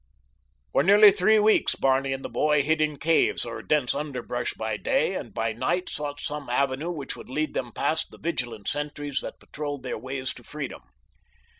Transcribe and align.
For 0.71 0.81
nearly 0.81 1.11
three 1.11 1.37
weeks 1.37 1.75
Barney 1.75 2.11
and 2.11 2.25
the 2.25 2.27
boy 2.29 2.63
hid 2.63 2.81
in 2.81 2.97
caves 2.97 3.45
or 3.45 3.61
dense 3.61 3.93
underbrush 3.93 4.55
by 4.55 4.75
day, 4.75 5.13
and 5.13 5.31
by 5.31 5.53
night 5.53 5.89
sought 5.91 6.19
some 6.19 6.49
avenue 6.49 6.89
which 6.89 7.15
would 7.15 7.29
lead 7.29 7.53
them 7.53 7.71
past 7.71 8.09
the 8.09 8.17
vigilant 8.17 8.67
sentries 8.67 9.19
that 9.21 9.39
patrolled 9.39 9.83
the 9.83 9.95
ways 9.99 10.33
to 10.33 10.43
freedom. 10.43 10.81